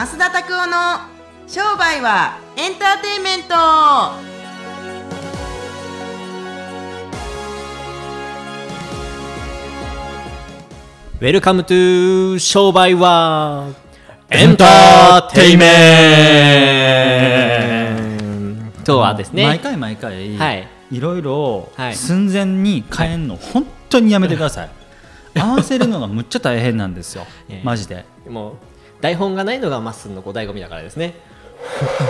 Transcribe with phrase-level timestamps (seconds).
[0.00, 1.00] 増田拓夫の
[1.46, 3.54] 商売はエンターテインメント。
[11.20, 13.68] Welcome to 商売は
[14.30, 15.66] エンターテイメ
[17.92, 19.00] ント。
[19.00, 20.66] はですね、毎回毎回、はい。
[20.90, 21.94] いろいろはい。
[21.94, 24.70] 寸前に変えんの、本当にやめてください。
[25.38, 27.26] 合わせるのがむっちゃ大変なんですよ。
[27.50, 28.06] ええマジで。
[28.26, 28.69] もう
[29.00, 31.14] 台本がないのがまっすんのこう醍醐味だからですね。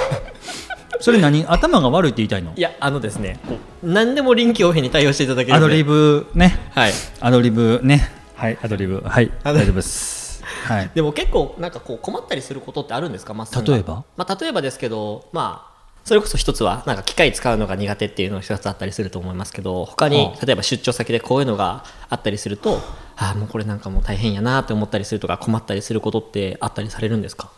[1.00, 1.46] それ何？
[1.46, 2.52] 頭が悪いって言いたいの？
[2.54, 3.38] いや、あのですね、
[3.82, 6.58] 何でも臨機応変に対応していただけるアドリブね。
[6.72, 6.92] はい。
[7.20, 8.10] アドリブね。
[8.34, 8.58] はい。
[8.62, 9.00] アドリブ。
[9.00, 9.30] はい。
[9.42, 10.42] 大丈夫です。
[10.66, 10.90] はい。
[10.94, 13.72] でも結構なんかこう困ったりすることってあるんですか、まっすんが。
[13.74, 14.04] 例えば？
[14.16, 15.69] まあ、例えばですけど、まあ、
[16.10, 22.80] それこそ一つはなんか機械使うのが苦手っていうのが一つあったりすると思いますけど他にはあ例えば出張先でこういうのがあったりすると
[23.16, 27.52] ああもうこれなんかもう大変やなって思ったりするとか困ったりすることってあったりされるんですか？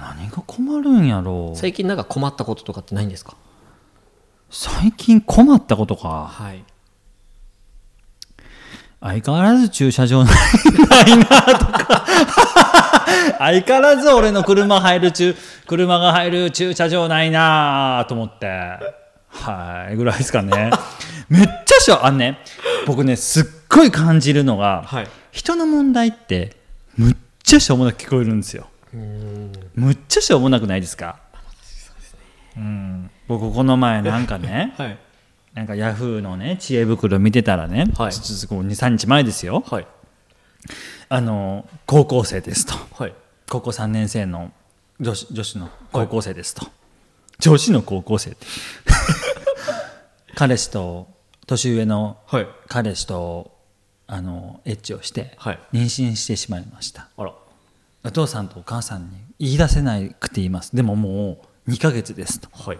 [0.00, 1.56] 何が困るんやろう。
[1.56, 3.36] 最近なんか困ったこととかってないんですか？
[4.50, 6.26] 最近困ったことか。
[6.32, 6.64] はい。
[9.00, 12.04] 相変わらず駐車場ないなとか
[13.38, 15.34] 相変わらず俺の車入る駐
[15.66, 18.46] 車が入る駐車場ないなと思って。
[19.28, 20.70] はいぐらいですかね。
[21.28, 22.38] めっちゃしょあんね
[22.86, 25.08] 僕ねすっごい感じるのが、はい。
[25.30, 26.56] 人の問題って
[26.96, 28.66] むっちゃしょうもなく聞こえるんですよ。
[29.74, 31.20] むっちゃしょうもなくないですか？
[32.56, 33.10] うん。
[33.28, 34.98] 僕この前なんかね はい。
[35.54, 38.12] なんかヤフーのね知恵袋見てたらね、はい。
[38.12, 39.62] ちょっとこう23日前ですよ。
[39.70, 39.86] はい
[41.08, 42.74] あの高校生ですと。
[42.94, 43.14] はい。
[43.48, 44.52] 高校3年生の
[45.00, 46.66] 女子女子の高校生ですと、
[47.38, 48.46] 女子の高校生って。
[50.36, 51.08] 彼氏と
[51.46, 53.50] 年上のはい彼氏と
[54.06, 55.58] あのエッチをしてはい。
[55.72, 57.32] 妊娠してしまいました、あら。
[58.04, 60.74] お父さんとお母さんに言い出せなくて言います。
[60.74, 62.48] でももう2ヶ月ですと。
[62.52, 62.78] はい。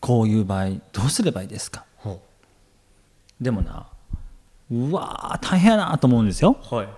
[0.00, 1.84] こういう場合どうすればいいですか？
[1.96, 2.20] ほ
[3.40, 3.86] でもな
[4.70, 6.56] うわー大変やなと思うんですよ。
[6.70, 6.88] うはい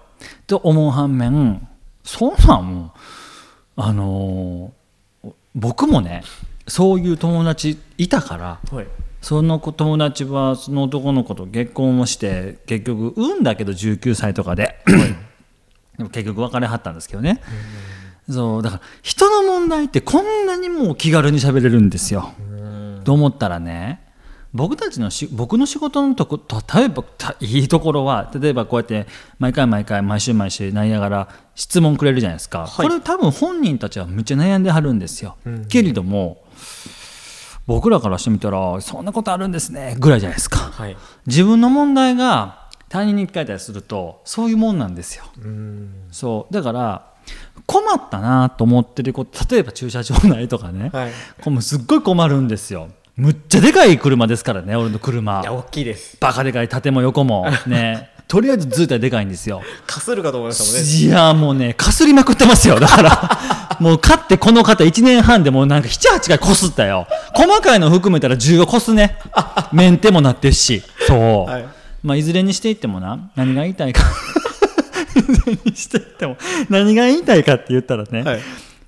[0.47, 1.67] と思う反面
[2.05, 2.75] そんなん？
[2.75, 2.91] もう
[3.77, 6.23] あのー僕もね
[6.69, 8.87] そういう友達いたからはい。
[9.23, 14.77] その子友達はその男の子と結婚をして結局産んだけど19歳とかで。
[15.97, 17.41] でも結局別れはったんですけどね。
[18.31, 22.33] そうだから人の問題ってこんなにもう気軽に喋れるんですよ。
[23.05, 24.01] と思ったらね
[24.57, 26.41] 僕たちのし僕の仕事のとこ
[26.75, 29.07] 例えばたいいところは例えばこうやって
[29.39, 32.89] 毎回毎回毎週毎週なりながら質問くれるじゃないですか、はい。
[32.89, 35.37] これ多分本人たちはめっちゃ悩んではるんですよ、
[35.69, 36.43] けれども
[37.67, 40.59] 僕らからしてみたらそんなことあるんですねぐらいじゃないですか。
[40.59, 40.97] はい。
[41.27, 45.25] 自分の問題が他人に聞かれたりするとそういうもんなんですよ。
[46.13, 46.55] そう。
[46.55, 47.07] だから
[47.67, 51.11] 困ったなと思ってること例えば駐車場内とかね、はい。
[51.11, 55.41] これもうすっごい困るんですよむっちゃでかい車ですからね俺の車。
[55.41, 56.19] いや大きいです。
[56.21, 57.47] バカでかい縦も横も。
[57.67, 58.11] ね。
[58.29, 59.63] とりあえずずいたらでかいんですよ。
[59.87, 60.91] かするかと思いましたもんね。
[60.91, 62.79] いやもうねかすりまくってますよ。
[62.79, 67.07] だから もう買ってこの方1年半でもうなんか78回こすったよ。
[67.35, 69.17] 細かいの含めたら10はこすね。
[69.73, 70.83] メンテもなってるし。
[71.07, 71.65] そう、はい。
[72.03, 73.31] まあいずれにしていってもな。
[73.35, 74.03] 何が言いたいか。
[75.17, 76.37] いずれにしていっても。
[76.69, 78.41] 何が言いたいかって言ったらね、はい。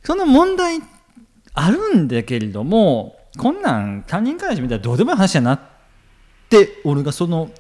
[0.05, 0.83] その問題
[1.55, 5.61] あるんだけれどもこんなん他人からしてみたらどうでもいい話やなっ
[6.51, 7.51] て俺がその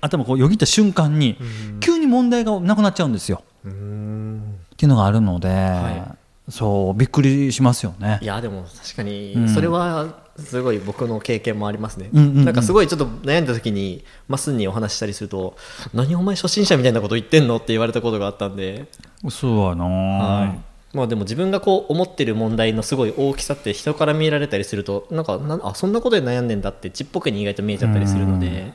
[0.00, 1.38] 頭こうよぎった瞬間に
[1.80, 3.42] 急に問題がなくなっちゃうんですよ。
[3.62, 6.16] っていうのがあるので、は
[6.48, 8.18] そうびっくりしますよね。
[8.22, 8.26] い。
[8.26, 9.48] やでも確かにうん。
[9.48, 12.44] それはすごい僕の経験もありますね、うんうんうん。
[12.44, 15.56] なんかすごいちょっと悩んだ時にまっすんにお話ししたりすると
[15.92, 18.86] 「何お前初心者みたいなこと言ってんの?」って言われたことがあったんで、
[19.28, 28.72] そうやな、はいまあ、でも自分がこう思ってる問題のすごい大きさって人から見られたりするとなんかなあそんなことで悩んでんだってちっぽけに意外と見えちゃったりするので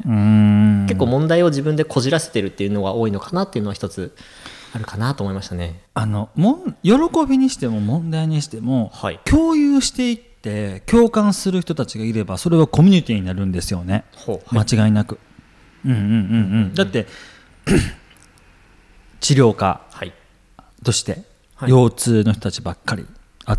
[0.87, 4.15] 結構問題を自分でこじらせてるっていうのが多いのかなっていうのは一つ
[4.73, 5.81] あるかなと思いましたね。
[5.93, 6.93] あのもん喜
[7.27, 9.19] びにしても問題にしても、はい。
[9.25, 14.39] 共有していって共感する人たちがいればそれはコミュニティになるんですよね、はい。
[14.51, 15.17] 間違いなく。
[15.85, 16.11] うんうんうんう
[16.67, 17.07] ん、だって
[19.21, 20.13] 治療家はい。
[20.83, 21.25] としてはい
[21.67, 23.05] 腰痛の人たちばっかり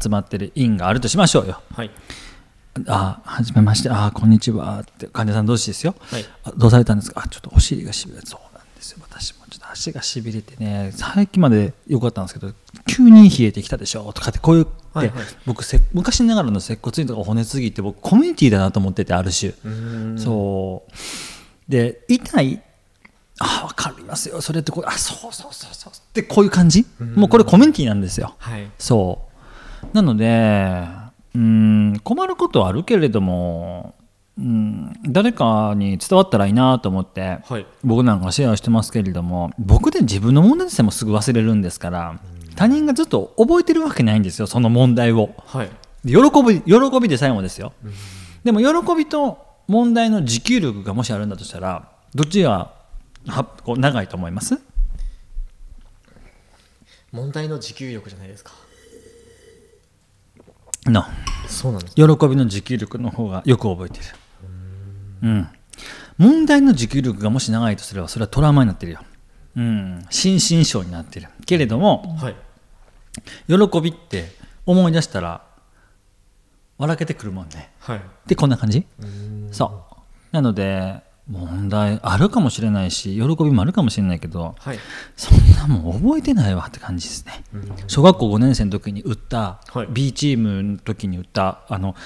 [0.00, 1.60] 集まってる院があるとしましょうよ。
[1.72, 1.90] はい。
[2.88, 3.88] あはじめまして。
[3.90, 4.80] あこんにちは。
[4.80, 6.24] って患者さん同士ですよ、はい。
[6.44, 7.22] あどうされたんですか？
[7.24, 8.98] あちょっとお尻がしびれそうなんですよ。
[9.02, 10.92] 私もちょっと足がしびれてね。
[10.92, 12.52] さっきまで良かったんですけど
[12.86, 15.24] 急に冷えてきたでしょとかってこういうって、はいはい。
[15.46, 19.52] 僕せ昔ながらの接骨院とか骨継ぎって僕コミュニティだなと思っててある種。
[19.52, 20.18] うーん。
[20.18, 20.92] そう。
[21.70, 22.62] で痛い
[23.38, 24.40] あ分かりますよ。
[24.40, 25.92] それってこうあそうそうそうそう。
[25.92, 28.34] ってこういう感じ、もうこれコミュニティなんですよ。
[28.38, 28.70] はい。
[28.78, 29.28] そ
[29.92, 29.96] う。
[29.96, 30.86] なので
[31.34, 33.94] うん困ることはあるけれども
[34.38, 37.66] うん誰かに伝わったらいいなと思って、はい。
[37.84, 42.18] 僕なんかシェアしてますけれども僕で自分の問題でもすぐ忘れるんですから
[42.54, 45.34] 他人がずっと覚えてるわけないんですよその問題を。
[45.46, 45.70] はい。
[46.04, 47.72] で喜び喜びでさえもですよ、
[48.44, 52.75] でも喜びと問題の持久力がもしあるんだとしたらどっちが
[53.26, 54.58] はこう長いと思います？
[57.12, 58.52] 問題の持久力じゃないですか。
[60.86, 61.08] な
[61.48, 61.94] そうなんです。
[61.94, 64.04] 喜びの持久力の方がよく覚えてる。
[65.22, 65.48] うん。
[66.18, 69.00] 問題の持久力がもし長いとすればそれはトラウマになってるよ。
[69.56, 70.06] うん。
[70.10, 71.28] 心身症になってる。
[71.44, 72.36] けれどもはい。
[73.48, 74.30] 喜びって
[74.66, 75.44] 思い出したら
[76.78, 77.70] 笑けてくるもんね。
[77.80, 78.00] はい。
[78.26, 78.86] でこんな感じ？
[79.50, 79.96] そう。
[80.32, 84.78] なので問題あるかもしれないし喜びもあるかもしれないけどはい。
[85.16, 87.44] そんなもん覚えてないわって感じですね。
[87.88, 89.88] 小学校5年生の時に打った、はい。
[89.90, 91.96] B チームの時に打ったあの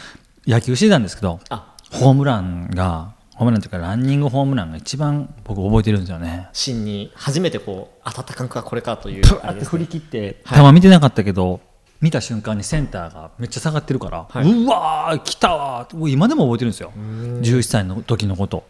[0.46, 1.76] 野球してたんですけどあ。
[1.92, 6.48] ホームランがホームランというかランニングホームランが一番僕覚えてるんですよね。
[6.52, 9.64] 芯に初めてこう当たった感覚がこれかというあね。
[9.64, 11.60] 振り切って球見てなかったけど、
[12.00, 14.50] 見た瞬間にセンターがめっちゃ下がってるから、はい。
[14.50, 16.92] うわー来たわーもう今でも覚えてるんですよ。
[16.96, 18.64] 11歳の時のこと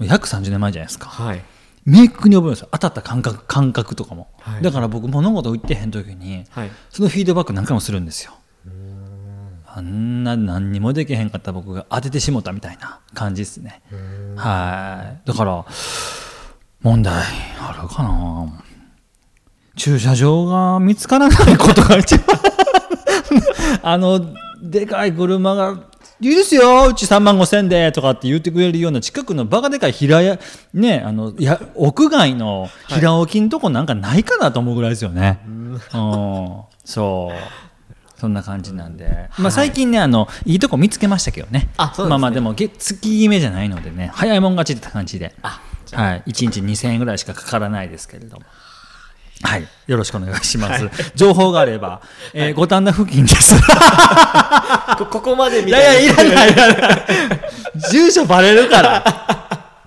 [0.00, 1.08] 約30年前じゃないですか。
[1.08, 1.42] はい。
[1.84, 2.68] 明確に覚えるんですよ。
[2.72, 4.62] 当たった感覚感覚とかも、はい。
[4.62, 6.70] だから僕物事を言ってへん時に、はい。
[6.90, 8.32] そのフィードバック何回もするんですよ。
[9.74, 13.82] あんな何にもできへんかった僕が当ててしもたみたいな感じですね。
[14.36, 15.26] はい。
[15.26, 15.64] だから
[16.82, 17.24] 問題
[17.58, 18.62] あるかな。
[19.74, 22.26] 駐車場が見つからないことが一番。
[23.82, 25.78] あのでかい車が
[26.22, 30.38] いいですようち3万5千でとかって言ってくれるような近くのバカでかい平屋
[30.72, 35.80] ねあのいや屋外の平置きのとこなんかないかなと思うぐらいですよね、うん、
[36.84, 37.62] そう。
[38.20, 41.70] そんな感じなんで、まあ、最近ねあのいいとこ見つけましたけどね。
[41.76, 42.08] あそうですね。
[42.10, 44.12] まあまあでも月月決めじゃないのでね。
[44.14, 45.34] 早いもん勝ちって感じで。
[45.42, 45.60] あ
[45.90, 48.44] はい、1日2000円ぐらいしかかからないですけれども。
[49.42, 50.88] はい、よろしくお願いします。
[51.14, 52.00] 情報があれば、
[52.32, 53.54] えー五反田付近です。
[54.98, 57.06] こここまで見いやいや、いらない、いらない。
[57.90, 59.04] 住所バレるから。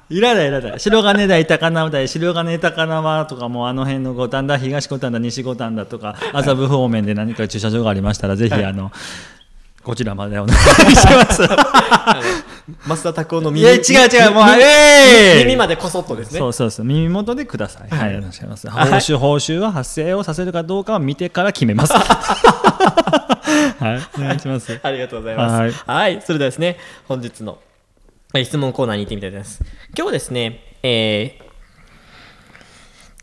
[0.09, 0.79] いらない、いらない。
[0.79, 8.91] 白金台、高輪台、白金高輪とかも、あの辺の五反田、東五反田、西五反田とか、麻布方面で何か駐車場がありましたら、ぜひ、あの、
[9.85, 10.59] こちらまでお願い
[10.95, 11.43] します。
[12.87, 17.89] 増田拓夫の耳いや、違う違う、もう、耳えー耳までこそっとですねそうそうそう耳元でください。
[17.89, 18.67] はい、お願いします。
[18.69, 21.93] 報酬報酬は発生をさせるかどうかを見てから決めます。
[21.95, 21.99] は
[24.17, 24.79] い、お願いします。
[24.81, 25.75] ありがとうございます。
[25.85, 26.77] ははいい、それではですね、
[27.07, 27.59] 本日の
[28.33, 29.61] え質問コーナーに行ってみたいと思います。
[29.95, 31.45] 今日はですね、えー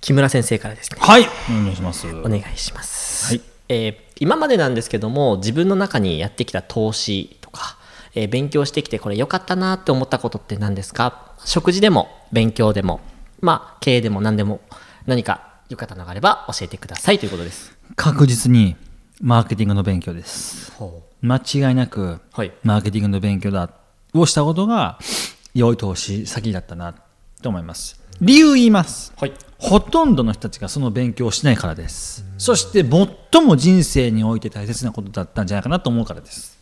[0.00, 2.08] 木村先生からですね、はい、お願いします。
[2.08, 3.26] お願いします。
[3.28, 7.76] はいえー今までなんですけども、自分の中にやってきた投資とか、
[8.14, 11.34] えー勉強してきてこれ良かったなって思ったことって何ですか？
[11.44, 13.00] 食事でも、勉強でも、
[13.40, 14.60] まあ、経営でも何でも、
[15.06, 17.76] 何か良かったのがあれば教えてくださいということです。
[17.96, 18.76] 確実に
[19.20, 20.72] マーケティングの勉強です。
[21.20, 23.70] 間違いなく、はいマーケティングの勉強だ
[24.14, 24.98] をしたことが
[25.52, 26.94] 良い投資先だったな
[27.42, 28.00] と思います。
[28.20, 29.12] 理由言います。
[29.16, 29.32] はい。
[29.62, 32.24] ほとんどの人たちがその勉強をしないからです。
[32.36, 36.58] そして最も人生において大切なことだったんじゃないかなと思うからです。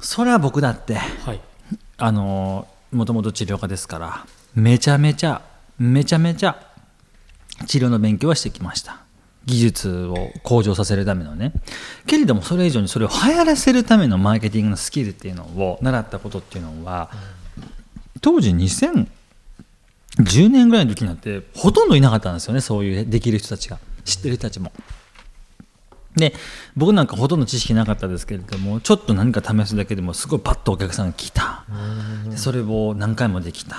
[0.00, 1.40] それは僕だって、はい。
[1.96, 4.26] あの、もともと治療家ですから、
[4.56, 5.40] めちゃめちゃ、
[5.78, 6.60] めちゃめちゃ
[7.68, 8.98] 治療の勉強はしてきました。
[9.46, 11.52] 技術を向上させるためのね。
[12.08, 17.10] けれどもそれ以上にそれを流行らせるためのマーケティングのスキルっていうのを習ったことっていうのは、
[18.20, 18.52] 当時
[20.18, 23.78] 2010年ぐらいの時になってほとんどいなかったんですよねそういうできる人たちが。
[24.04, 24.72] 知ってる人たちも。
[26.16, 26.34] で
[26.76, 31.64] 僕なんかほとんど知識なかったですけれどもちょっと何か試すだけでもすごいパッとお客さんが来た。
[32.28, 33.76] でそれを何回もできた。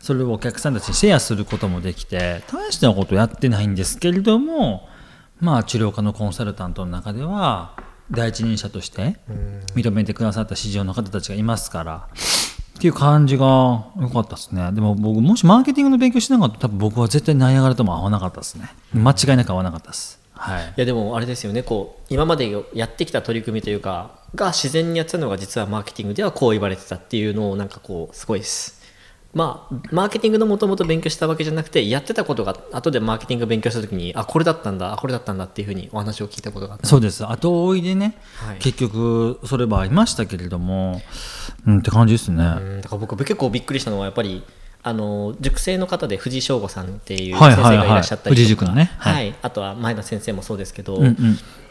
[0.00, 4.88] それをお客さんたちにシェアすることもできて大したことやってないんですけれども
[5.40, 7.74] まあ治療科のコンサルタントの中では
[8.10, 9.16] 第一人者として
[9.74, 12.08] 認めてくださった市場の方たちがいますから
[12.78, 13.44] っていう感じが
[14.00, 14.70] 良かったですね。
[14.70, 18.70] でも僕もしマーケティングの勉強しなかったら多分僕は絶対ナイアガラとも合わなかったですね。
[18.94, 20.20] 間違いなく合わなかったです。
[20.32, 20.62] はい。
[20.64, 21.64] いやでもあれですよね。
[21.64, 28.77] こう今までやってきた取り組みというかが自然にやってたのが実はマーケティングではこう言われてたっていうのをなんかこうすごいです。
[29.38, 37.24] まあマーケティングのもともと勉強したわけじゃなくてやってたことが後でマーケティング勉強した時にあこれだったんだあこれだったんだっていうふうにお話を聞いたことがあってそうです。
[37.24, 38.58] 後追いでね、はい。
[38.58, 41.00] 結局それはありましたけれども
[41.66, 44.42] うんって感じですね、うんだから僕結構びっくりしたのはやっぱり
[44.82, 48.90] あの塾生の方で藤井翔吾さんっていう先生がいらっしゃったりとか、藤井塾のね。
[48.98, 49.30] ははい。
[49.30, 51.16] いあとは前田先生もそうですけど、うんうん。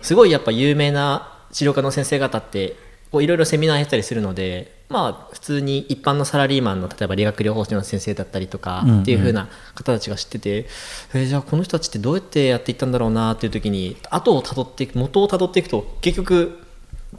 [0.01, 2.75] すごいやっぱ有名な治療科の先生方って
[3.11, 10.65] こういろいろセミナーやったりするのでまあ普通に一般のサラリーマンの例えば理学療法士の先生だったりとかうんうんっていう風な方たちが知ってて、
[11.13, 16.59] えーじゃあこの人たちってどうやってやっていったんだろうなっていう時に後をたどっていく元をたどっていくと結局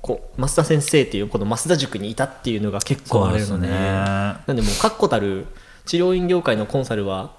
[0.01, 3.75] こう増田先生っていうこの増田塾にいたっていうのが結構あるのでね。
[3.75, 5.47] なんでもう確固たる
[5.87, 7.33] 治療院業界のコンサルは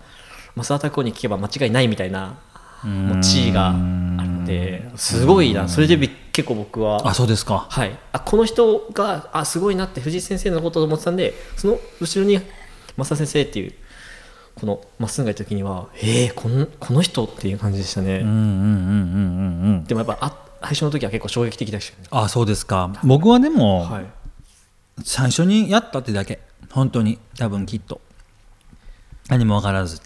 [0.55, 2.37] 増田拓夫に聞けば間違いないみたいな
[2.83, 5.67] もう地位があるのですごいな。
[5.67, 6.09] それでび
[6.39, 7.05] 結構僕は。
[7.05, 7.67] あそうですか。
[7.69, 12.39] はい、あこの人があすごいなって藤井先生のことを思ってたんでその後ろに
[12.97, 13.73] 増田先生っていう
[14.55, 22.07] このまっすぐがいた時にはえー、このこの人っていう感じでしたね、うんうんうんうんうんうんでもやっぱあ最初の時は結構衝撃的でしたよね。
[22.11, 22.91] あそうですか。
[23.03, 24.05] 僕はでも、はい。
[25.03, 26.39] 最初にやったってだけ。
[26.69, 27.17] 本当に。
[27.37, 28.01] 多分きっと。
[29.29, 30.01] 何も分からずに。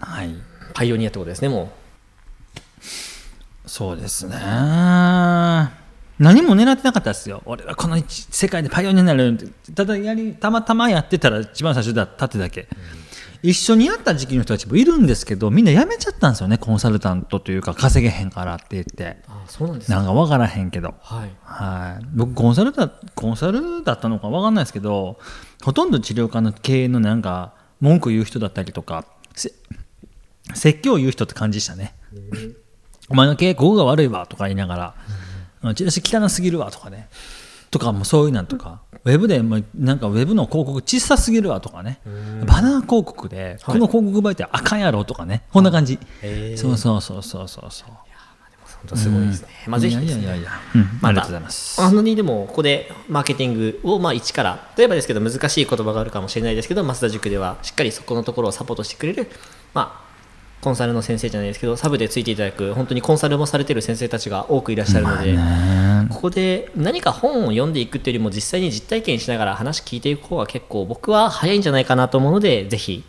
[0.00, 0.34] はい。
[0.72, 1.70] パイオニアってことですねも
[3.68, 4.36] そうですね。
[6.18, 7.42] 何も狙ってなかったですよ。
[7.44, 12.66] 俺はこの一世界でパイオニアになるってただやりたまたまやってたら一番最初だったってだけ、
[13.40, 19.18] 一緒にやった時期の人たちもいるんですけどみんな辞めちゃったんですよねコンサルタントというか稼げへんからって言って。
[19.28, 19.96] うあそうなんですか？
[19.96, 20.94] なんか分からへんけど。
[21.00, 21.30] はい。
[21.42, 25.20] はい、僕コンサルだコンサルだったのか分かんないですけど
[25.62, 29.04] ほとんど治療科の経営のなんか文句言う人だったりとか
[29.36, 29.52] せ
[30.54, 31.94] 説教を言う人って感じでしたね、
[33.08, 34.94] お前の経営が悪いわとか言いながら、
[35.62, 37.08] うんチラシ汚すぎるわとかね。
[37.70, 38.80] とかもそういうなんとか。
[39.04, 42.00] ウェブでもうなんかウェブの広告小さすぎるわとかね。
[42.46, 45.42] バナー広告でこの広告媒体あかんやろとかね。
[45.52, 45.98] こんな感じ、
[46.56, 47.70] そうそうそうそうそう。
[47.70, 47.90] そう
[48.78, 50.04] 本当すごいですね、まあぜひね。
[50.04, 50.82] いやいやいや、うん。
[51.00, 51.82] またありがとうございます。
[51.82, 59.28] あのにでもここでマーケティングをまあ一から例えばですけど難しい言葉があるかもしれないですけど増田塾ではしっかりそこのところをサポートしてくれる
[59.74, 60.07] まあ
[60.60, 73.04] コンサルの先生じゃないですけどサブでついていただく本当にコンサルもされてる先生たちが多くいらっしゃるので、ねここで何か本を読んでいくっていうよりも実際に実体験しながら話聞いていく方が結構僕は早いんじゃないかなと思うのでぜひ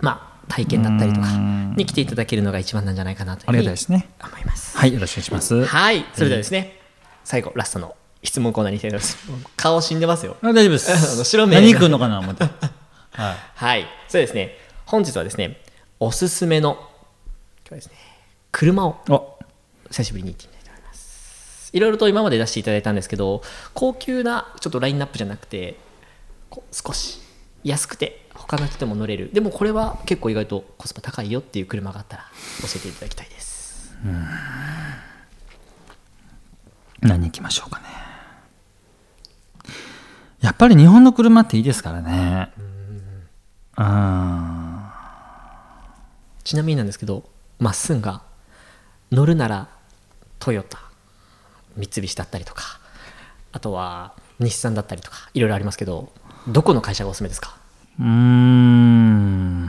[0.00, 1.28] まあ体験だったりとか
[1.76, 4.76] に来ていただけるのが一番なんじゃないかなというあふうに思います。
[4.76, 5.64] はい、よろしくお願いします。
[5.64, 6.80] はい、それではですね、
[7.24, 8.96] 最後、ラストの質問コーナーに行きたいと
[9.28, 9.56] 思います。
[9.56, 10.36] 顔死んでますよ。
[10.42, 11.24] あ大丈夫です。
[11.24, 12.44] 白目何食うのかな思って。
[12.44, 13.36] はい。
[13.54, 15.60] はい、そうですね、本日はですね、
[16.00, 17.94] おすすめの、今日はですね、
[18.52, 19.36] 車をお、
[19.90, 21.70] 久しぶりに行ってみたいと思います。
[21.72, 23.42] いろいろと今まで出していただいたんですけど、
[23.74, 25.76] 高級なちょっとラインナップじゃなくて、
[26.70, 27.20] 少し
[27.64, 32.24] 安くて、他の人でも乗れる、でもこれは結構意外とコスパ高いよっていう車があったら
[32.62, 33.96] 教えていただきたいです。
[37.00, 37.86] 何行きましょうかね。
[40.40, 42.52] やっぱり日本の車っていいですからね。
[43.76, 44.57] うん。
[46.48, 47.24] ちなみになんですけど
[47.58, 48.22] まっすんが
[49.12, 49.68] 乗るなら
[50.38, 50.78] トヨタ
[51.76, 52.80] 三菱だったりとか
[53.52, 56.10] あとは日産だったりとかいろいろありますけど
[56.46, 57.54] どこの会社がおすすめですか？
[58.00, 59.68] うーん。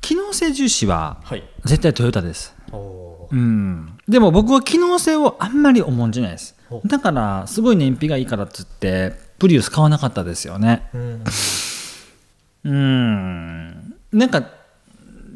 [0.00, 1.42] 機能性重視ははい。
[1.64, 2.54] 絶対トヨタです。
[2.70, 6.54] おうん、でも僕は機能性をあんまり重んじないです。
[6.68, 10.88] ほだからすごい燃費がいいからっつってプリウス買わなかったですよね。
[10.94, 11.24] うん。
[12.62, 13.94] うん。
[14.12, 14.59] なんか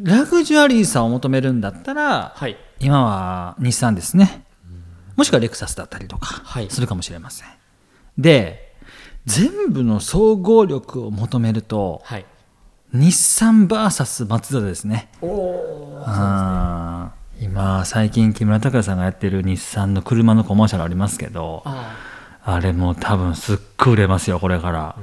[0.03, 2.57] ラグジュアリーさを求めるんだったら、はい。
[2.81, 4.45] 今は日産ですね。
[5.17, 6.69] もしくはレクサスだったりとかはい。
[6.71, 7.49] するかもしれません、
[8.19, 8.75] で
[9.27, 12.27] 全部の総合力を求めるとはい。
[12.93, 15.11] 日産 VS マツダですね。
[16.05, 21.97] あー今最近木村拓哉さんがやってる日産の車のコマーシャルありますけどあ
[22.45, 24.97] あれもう多分すっごい売れますよこれから。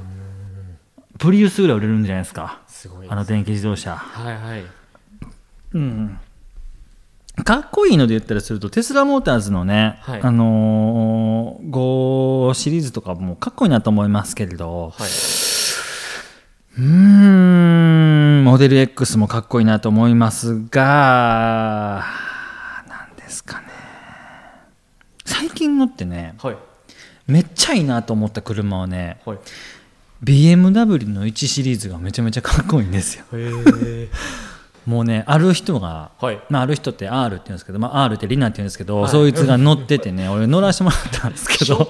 [1.18, 2.62] プリウスぐらい売れるんじゃないですか。
[2.68, 3.96] すごいあの電気自動車。
[3.96, 4.81] はいはい
[5.74, 6.20] うん
[7.44, 10.22] かっこいいので言ったりするとテスラモーターズのね、はい。
[10.22, 15.10] あのー5シリーズとかもかっこいいなと思いますけれど、はい。
[16.78, 16.84] うー
[18.42, 22.04] ん、モデル X もかっこいいなと思いますが、
[22.88, 23.68] なんですかね。
[25.26, 26.58] 最近のってね、はい。
[27.28, 29.38] めっちゃいいなと思った車はね、はい。
[30.24, 33.26] BMW の1シリーズがめちゃめちゃかっこいいんですよ。
[34.86, 36.40] もうね、ある人が、はい。
[36.50, 41.86] まあ、ある人って R って言うんですけど、まあ、R ってリナって言うんですけど、そいつが乗っててね、俺乗らせてもらったんですけ正ど、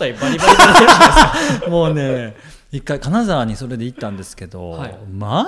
[1.71, 2.35] もうね、
[2.71, 4.95] 一回金沢にそれで行ったんですけど、はい。
[5.11, 5.47] ま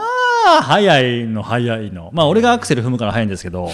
[0.57, 2.09] あ速いの速いの。
[2.13, 3.69] まあ俺がアクセル踏むから速いんですけど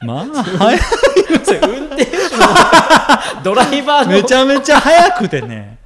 [0.00, 0.80] まあ速い
[1.28, 2.46] 運転手の
[3.42, 4.12] ドライバーの。
[4.12, 5.78] めちゃめちゃ速くてね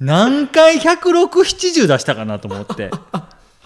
[0.00, 2.90] 何回10670出したかなと思って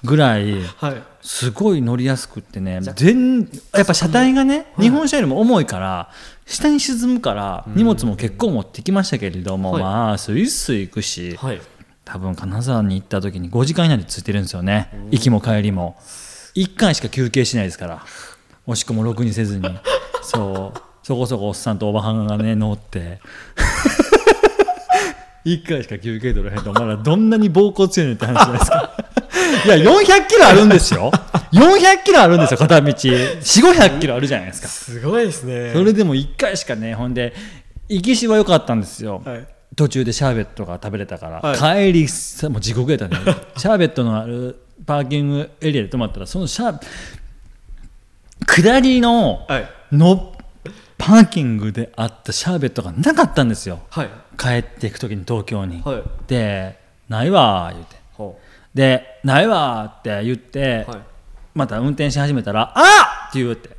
[0.04, 1.02] ぐらいはい。
[1.22, 6.10] すごい乗りやすくってね全やっぱ車体がね日本車よりも重いから
[6.46, 9.82] 下に沈むから荷物も結構持ってきましたけれども、はい。
[9.82, 11.60] まあスイスイ行くし、はい。
[12.04, 14.90] 多分金沢に行った時に5時間以内で着いてるんですよね。
[15.10, 15.96] 行きも帰りも。
[16.54, 18.04] 1回しか休憩しないですから。
[18.66, 19.64] おしっこもろくにせずに。
[20.22, 20.78] そう。
[21.02, 23.20] そこそこおっさんとおばはんがね乗って。
[25.44, 28.94] 1回しか休憩取れへんとお前らどんなに膀胱強いねんって話じゃないですか
[29.64, 31.10] いや400キロあるんですよ。
[31.52, 32.88] 400キロあるんですよ片道。
[32.88, 34.68] 4500キロあるじゃないですか。
[34.68, 35.72] すごいですね。
[35.72, 37.34] それでも1回しかねほんで
[37.88, 39.46] 行きしは良かったんですよ、はい。
[39.76, 43.16] 途中でシャーベットが食べれたから、は帰りさもう地獄やったね
[43.56, 46.86] シャーベットのあるパーキングエリアで止まったらそのシャー
[48.46, 49.70] 下りのはい。
[49.92, 50.32] の
[50.96, 53.80] パーキングであったシャーベットがなかったんですよ。
[53.90, 54.10] はい。
[54.38, 56.02] 帰っていく時に東京に、はい。
[56.28, 56.78] で
[57.10, 57.96] 「ないわ」言うて。
[57.96, 58.01] ほ
[58.74, 61.00] で「ないわ」って言って、うはい。
[61.54, 62.80] また運転し始めたら「あ
[63.26, 63.70] っ!」って言うって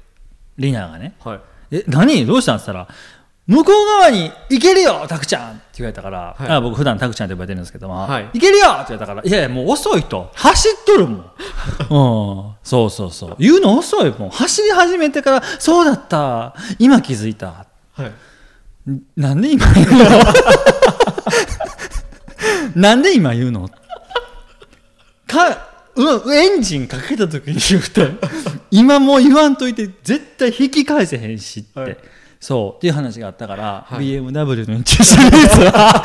[0.57, 1.15] リナがね。
[1.23, 1.39] はい。
[1.71, 2.25] え何？
[2.25, 2.57] どうしたん？
[2.57, 2.95] って言ったら
[3.45, 5.51] 向こう側に行けるよタクちゃん！
[5.53, 6.47] って言われたから、はい。
[6.49, 8.29] あ僕普段タクちゃんって呼ばれてるんですけども、はい。
[8.33, 8.67] 行けるよ！
[8.67, 10.31] って言われたからいやいやもう遅いと。
[10.35, 11.25] 走っとるもん。
[12.47, 12.55] うん。
[12.63, 13.35] そうそうそう。
[13.39, 14.29] 言うの遅いもん。
[14.29, 16.53] 走り始めてからそうだった。
[16.79, 17.65] 今気づいた。
[17.93, 18.03] は
[18.87, 18.91] い。
[18.91, 20.09] んなんで今言うの？
[22.75, 23.69] なんで今言うの？
[25.33, 28.07] かうんエンジンかけた時に言うて
[28.71, 31.97] 今もう言わんといて絶対引き返せへんしって、はい。
[32.39, 34.05] そうっていう話があったから、はい。
[34.05, 36.03] BMW の1シリーズは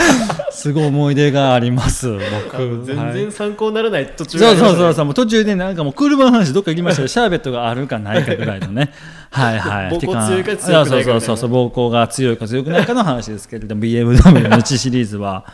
[0.52, 0.70] す。
[0.74, 2.06] ごい思い出があります
[2.52, 2.84] 僕。
[2.84, 5.04] 全はい然参考にならない途中そうそうそうそう。
[5.06, 8.92] もう途中でなんかもう車の話どっか行きましたよ シャーベットがあるかないかぐらいのね。
[9.30, 9.90] はいはい。
[9.90, 10.84] 膀胱強いか強くないかみたいな。
[10.84, 11.50] そうそうそうそう。
[11.50, 15.44] 膀胱が強いか強くないかの話ですけれども BMW の1シリーズは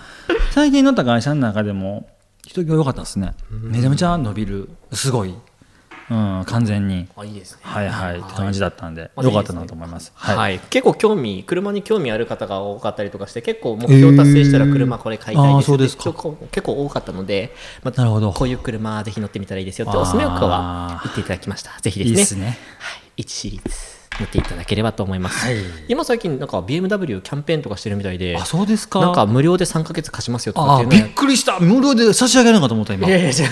[0.51, 2.07] 最近乗った会社の中でも
[2.47, 3.35] ひときわ良かったですね。
[3.51, 4.69] めちゃめちゃ伸びる。
[4.93, 5.35] すごい、
[6.11, 7.09] うん、完全に。
[7.17, 7.61] あいいですね。
[7.63, 8.19] はいはい。
[8.19, 10.13] って感じだったんでまあ良かったなと思います。
[10.15, 16.13] はい、結構興味車に興味ある方が多かったりとかして結構目標達成したら車これ買いたいですってそうですか。
[16.51, 18.33] 結構多かったので、まあ、なるほど。
[18.33, 21.71] こういう車ぜひ乗ってみたらいいですよっておすすめをは言っていただきました。
[21.81, 22.11] ぜひですね。
[22.11, 22.59] いいですね。
[22.79, 25.57] はい、1シリーズ乗っていただければと思います、はい。
[25.89, 29.01] 今最近なんか BMW キャンペーンとかしてるみたいであそうですか。
[29.01, 31.59] なんか無料で3ヶ月貸しますよとかあっていうのびっくりした。
[31.61, 33.09] 無料で差し上げるのかと思った今。
[33.09, 33.45] いやいや違う違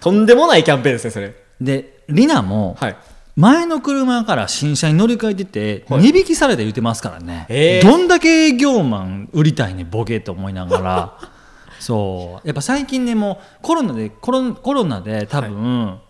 [0.00, 1.34] とんでもないキャンペーンですねそれ。
[1.60, 2.96] でリナも、はい。
[3.36, 6.12] 前の車から新車に乗り換えてて、はい。
[6.12, 7.88] 値引きされて言ってますからね、えー。
[7.88, 11.18] どんだけ営業マン売りたいねボケと思いながら。
[11.78, 12.46] そう。
[12.46, 16.00] やっぱ最近ねもうコロナでコロコロナで多分、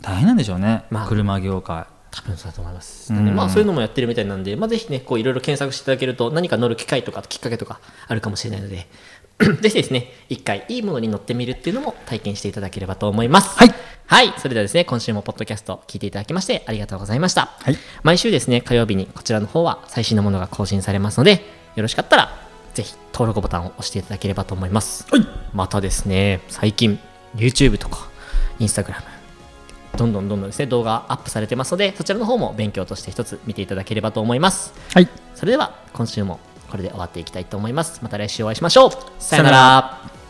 [0.00, 1.06] 大変なんでしょうね、まあ。
[1.06, 3.34] 車業界多分そうだと思います、うん。
[3.34, 8.86] まあ、そういうのもやってるみたいなんで、まあ、ぜひねこういろいろ検索していただけると何か乗る機会とかきっかけとかあるかもしれないので
[9.60, 13.58] ぜひですね一回いいものに乗ってみるっていうのも体験していただければと思います。
[13.58, 13.74] はい、
[14.06, 17.76] はい、それではですね今週もポッドキャスト聞いていただきましてありがとうございました、はい。
[18.02, 21.44] 毎週ですね火曜日にこちらの方は最新のものが更新されますので
[21.76, 22.36] よろしかったら
[22.74, 25.06] ぜひ登録ボタンを押していただければと思います、
[25.52, 26.98] またですね最近
[27.34, 28.08] YouTube とか
[28.58, 29.11] Instagram
[30.02, 30.66] どんどんどんどんですね。
[30.66, 34.72] 動画アップされてますのでそちらの方も勉強として一つ見ていただければと思います。
[34.92, 35.08] はい。
[35.34, 38.00] それでは今週もこれで終わっていきたいと思います。
[38.02, 38.90] また来週お会いしましょう。
[38.90, 40.21] さよなさよなら